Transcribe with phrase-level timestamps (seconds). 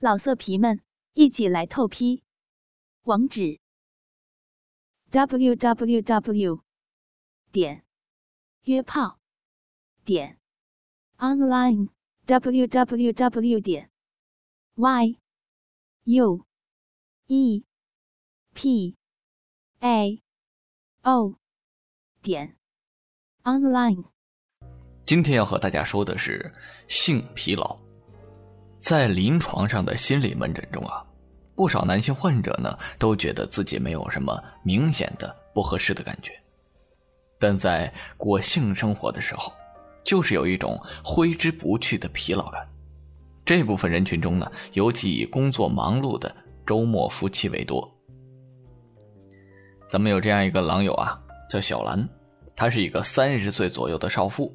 [0.00, 0.80] 老色皮们，
[1.14, 2.22] 一起来透批！
[3.02, 3.58] 网址
[5.10, 6.62] ：w w w
[7.50, 7.84] 点
[8.62, 9.18] 约炮
[10.04, 10.38] 点
[11.16, 11.88] online
[12.26, 13.90] w w w 点
[14.76, 15.18] y
[16.04, 16.46] u
[17.26, 17.64] e
[18.54, 18.96] p
[19.80, 20.22] a
[21.02, 21.34] o
[22.22, 22.56] 点
[23.42, 24.04] online。
[25.04, 26.54] 今天要和大家说的是
[26.86, 27.87] 性疲劳。
[28.78, 31.04] 在临床上的心理门诊中啊，
[31.56, 36.32] 不少男性患者呢都觉得自己没有什么明显的不合适的感觉，
[37.38, 39.52] 但在过性生活的时候，
[40.04, 42.66] 就是有一种挥之不去的疲劳感。
[43.44, 46.32] 这部分人群中呢，尤其以工作忙碌的
[46.64, 47.90] 周末夫妻为多。
[49.88, 52.08] 咱们有这样一个狼友啊，叫小兰，
[52.54, 54.54] 她是一个三十岁左右的少妇，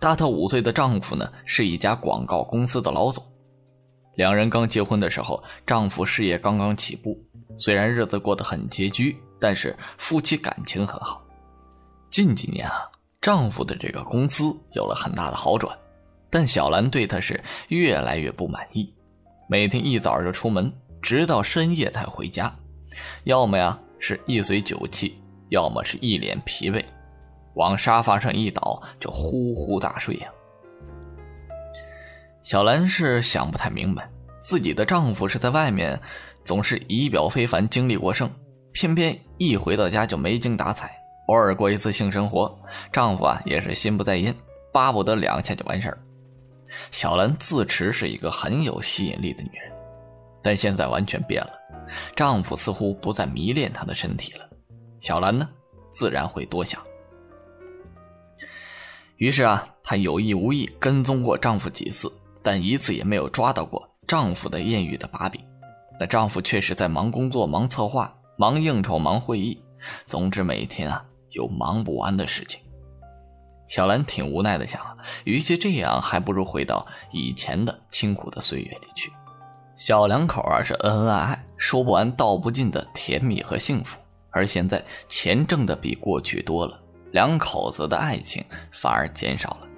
[0.00, 3.22] 大她五岁的丈夫呢是一家广告公司的老总。
[4.14, 7.18] 两人刚结婚的时候，丈夫事业刚刚起步，
[7.56, 11.22] 虽然日子过得很拮据，但是夫妻感情很好。
[12.10, 12.82] 近几年啊，
[13.20, 15.74] 丈夫的这个工资有了很大的好转，
[16.28, 18.92] 但小兰对他是越来越不满意，
[19.48, 22.54] 每天一早就出门，直到深夜才回家，
[23.24, 25.18] 要么呀是一嘴酒气，
[25.48, 26.84] 要么是一脸疲惫，
[27.54, 30.28] 往沙发上一倒就呼呼大睡呀。
[32.42, 34.08] 小兰是想不太明白，
[34.40, 35.98] 自己的丈夫是在外面
[36.44, 38.28] 总是仪表非凡、精力过剩，
[38.72, 40.90] 偏偏一回到家就没精打采。
[41.28, 42.52] 偶尔过一次性生活，
[42.92, 44.34] 丈夫啊也是心不在焉，
[44.72, 45.98] 巴不得两下就完事儿。
[46.90, 49.72] 小兰自持是一个很有吸引力的女人，
[50.42, 51.52] 但现在完全变了，
[52.16, 54.48] 丈夫似乎不再迷恋她的身体了，
[54.98, 55.48] 小兰呢
[55.92, 56.82] 自然会多想。
[59.16, 62.12] 于是啊，她有意无意跟踪过丈夫几次。
[62.42, 65.40] 但一次也没有抓到过丈夫的艳遇的把柄，
[65.98, 69.62] 那丈夫确实在忙工作、忙策划、忙应酬、忙会议，
[70.06, 72.60] 总之每天啊有忙不完的事情。
[73.68, 74.80] 小兰挺无奈的想，
[75.24, 79.10] 与其这样，还不如回到以前的清苦的岁月里去。
[79.74, 83.98] 小两口啊是恩恩爱爱，说不完道不尽的甜蜜和幸福。
[84.30, 86.78] 而现在钱挣的比过去多了，
[87.12, 89.68] 两口子的爱情反而减少了。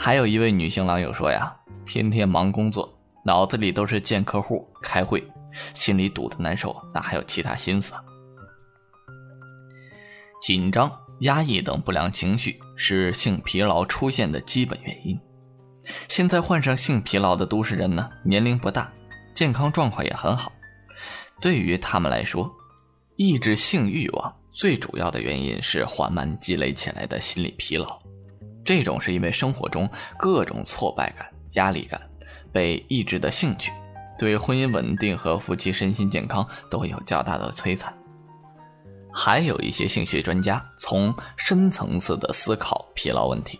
[0.00, 1.52] 还有一位女性网友说呀。
[1.84, 2.86] 天天忙工作，
[3.24, 5.26] 脑子里都是见客户、开会，
[5.72, 8.04] 心里堵得难受，哪还有其他心思啊？
[10.42, 15.18] 紧张、压抑等不良情绪是性疲劳出现的基本原因。
[16.08, 18.92] 现在患上性疲劳的都市人呢，年龄不大，
[19.32, 20.52] 健康状况也很好。
[21.40, 22.54] 对于他们来说，
[23.16, 27.98] 抑制性欲望最主要的原因是缓慢积累起来的心理疲劳。
[28.68, 31.26] 这种是因为生活中各种挫败感。
[31.54, 31.98] 压力感，
[32.52, 33.72] 被抑制的兴趣，
[34.18, 37.90] 对婚姻稳定和夫妻身心健康都有较大的摧残。
[39.10, 43.58] 还有一些性学专家从深层次的思考疲劳问题，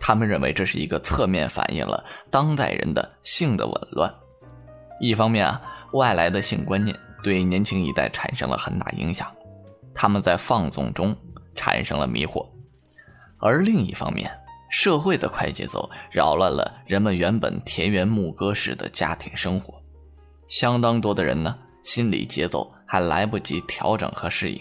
[0.00, 4.10] 他们认为这是一个侧面反映了当代人的性的紊乱。
[4.98, 5.60] 一方面啊，
[5.92, 9.30] 外来的性观念对年轻一代产生了很大影响，
[9.94, 11.14] 他们在放纵中
[11.54, 12.48] 产生了迷惑；
[13.36, 14.30] 而另一方面，
[14.76, 19.72] 社会的快节奏扰乱了人们原本田园牧歌式的家庭生活，
[20.48, 24.60] 相当多的人呢，心理节奏还来不及调整和适应，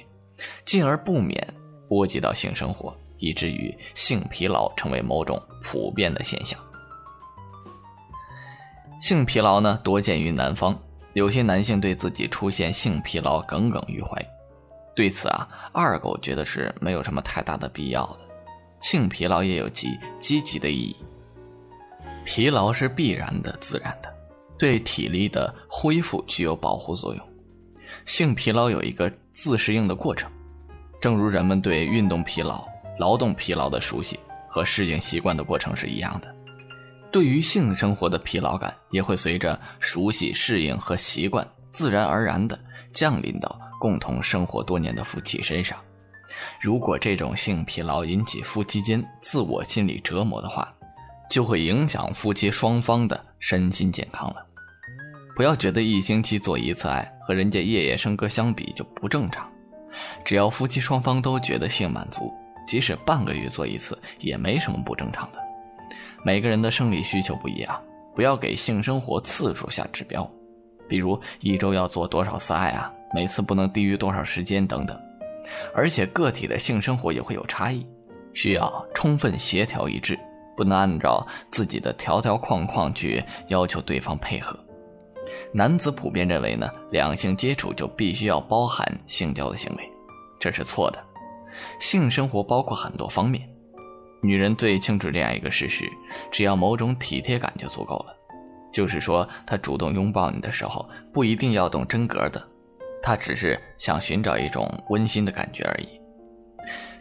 [0.64, 1.46] 进而不免
[1.90, 6.58] 波及到性生活，以至于性疲劳成为某种普遍的现象。
[9.02, 10.80] 性疲劳呢，多见于南方，
[11.12, 14.26] 有些男性对自己出现性疲劳耿耿于怀，
[14.96, 18.20] 对此啊，二狗觉得是没有什么太大的必要的。
[18.80, 20.96] 性疲劳也有其积极的意义。
[22.24, 24.14] 疲劳是必然的、自然的，
[24.58, 27.28] 对体力的恢复具有保护作用。
[28.06, 30.32] 性疲劳有一个自适应的过程，
[31.00, 32.68] 正如人们对运动疲劳、
[33.00, 36.36] 劳动疲劳的熟悉和适应习惯的过程是一样的。
[37.12, 42.60] 对于性生活的疲劳感，也会随着熟悉、适应和习惯，自然而然地
[42.92, 45.78] 降临到共同生活多年的夫妻身上。
[46.60, 50.74] 如果这种性疲劳引起夫妻间自我心理折磨的话，
[51.30, 54.46] 就会影响夫妻双方的身心健康了。
[55.36, 59.50] 不要觉得一星期做一次爱和人家夜夜笙歌相比就不正常，
[60.24, 62.34] 只要夫妻双方都觉得性满足，
[62.66, 65.40] 即使半个月做一次也没什么不正常的。
[66.24, 67.82] 每个人的生理需求不一样，
[68.16, 70.30] 不要给性生活次数下指标，
[70.88, 74.98] 比如一周要做多少次爱啊，每次不能低于多少时间等等。
[75.74, 77.86] 而且个体的性生活也会有差异，
[78.34, 80.18] 需要充分协调一致，
[80.56, 84.58] 不能按照自己的条条框框去要求对方配合。
[85.52, 89.92] 男子普遍认为呢，两性接触就必须要包含性交的行为，
[90.40, 91.04] 这是错的。
[91.80, 93.50] 性生活包括很多方面，
[94.22, 95.90] 女人最清楚这样一个事实：
[96.30, 98.16] 只要某种体贴感就足够了。
[98.72, 102.46] 就是说，她主动拥抱你的时候，不一定要动真格的，
[103.06, 105.88] 他只是想寻找一种温馨的感觉而已。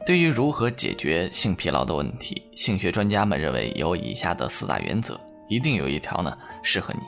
[0.04, 5.18] 对于如何解决性疲劳的问题，性学专家们认为有以下的四大原则，
[5.48, 7.00] 一定有一条呢适合你。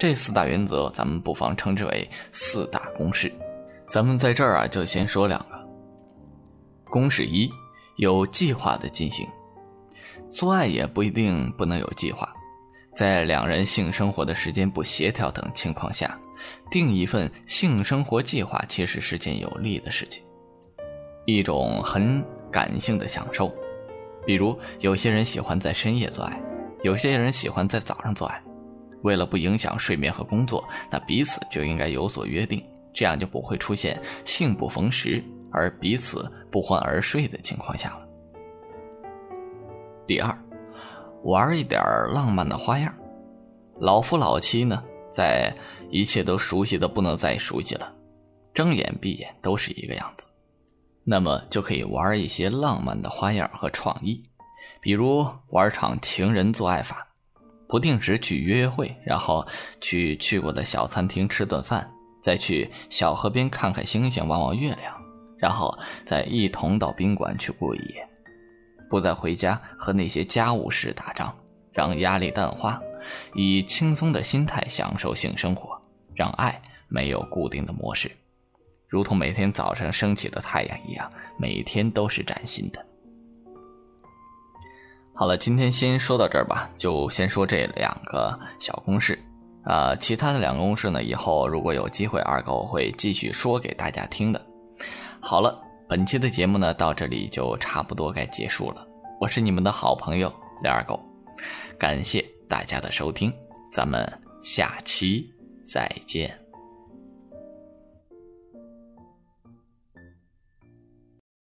[0.00, 3.32] 这四大原则，咱们不妨称之为四大公式。
[3.86, 5.68] 咱们在这儿啊，就先说两个。
[6.86, 7.48] 公式一：
[7.98, 9.28] 有计划的进行，
[10.28, 12.34] 做爱也不一定不能有计划。
[12.94, 16.18] 在两人性生活的时间不协调等情况下，
[16.70, 20.22] 定一份性生活计划其实是件有利的事情，
[21.26, 23.52] 一种很感性的享受。
[24.24, 26.40] 比如，有些人喜欢在深夜做爱，
[26.82, 28.42] 有些人喜欢在早上做爱。
[29.02, 32.64] 为了不影响睡眠和工作，那彼此就应该有所约定，
[32.94, 35.22] 这样就不会出现性不逢时。
[35.56, 38.08] 而彼此不欢而睡的情况下了。
[40.04, 40.36] 第二，
[41.24, 41.82] 玩一点
[42.12, 42.94] 浪漫的花样。
[43.80, 45.52] 老夫老妻呢，在
[45.90, 47.92] 一切都熟悉的不能再熟悉了，
[48.52, 50.26] 睁眼闭眼都是一个样子，
[51.02, 54.22] 那么就可以玩一些浪漫的花样和创意，
[54.80, 57.06] 比如玩场情人做爱法，
[57.68, 59.44] 不定时去约会，然后
[59.80, 61.90] 去去过的小餐厅吃顿饭，
[62.22, 64.94] 再去小河边看看星星，望望月亮。
[65.36, 68.08] 然后再一同到宾馆去过一夜，
[68.94, 71.34] 不再回家和那些家务事打仗，
[71.72, 72.80] 让压力淡化，
[73.34, 75.76] 以轻松的心态享受性生活，
[76.14, 78.08] 让爱没有固定的模式，
[78.86, 82.86] 如同每天早上升起的太阳一样，每天都是崭新的。
[85.12, 89.18] 好了，今天先说到这儿吧，就先说这两个小公式，
[89.64, 94.40] 啊，其他的两个公式呢，以后如果有机会，二狗会继续说给大家听的。
[95.18, 98.86] 好了，本期的节目呢到这里就差不多该结束了。
[99.20, 100.32] 我是你们的好朋友
[100.62, 100.98] 李二狗，
[101.78, 103.32] 感谢大家的收听，
[103.70, 104.02] 咱们
[104.40, 105.30] 下期
[105.62, 106.40] 再见。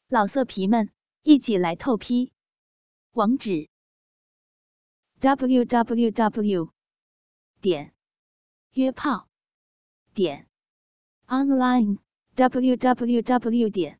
[0.08, 0.90] 老色皮们，
[1.22, 2.32] 一起来透批，
[3.12, 3.68] 网址
[5.20, 6.70] ：w w w.
[7.60, 7.92] 点
[8.72, 9.28] 约炮
[10.14, 10.46] 点
[11.28, 11.98] online。
[12.36, 13.99] www 点